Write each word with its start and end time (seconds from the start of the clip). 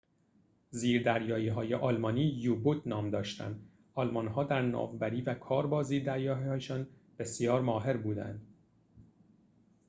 زیردریایی‌های 0.71 1.73
آلمانی 1.73 2.39
یو-بوت 2.41 2.87
نام 2.87 3.09
داشتند 3.09 3.67
آلمان‌ها 3.93 4.43
در 4.43 4.61
ناوبری 4.61 5.21
و 5.21 5.33
کار 5.33 5.67
با 5.67 5.83
زیردریایی‌هایشان 5.83 6.87
بسیار 7.19 7.61
ماهر 7.61 7.97
بودند 7.97 8.47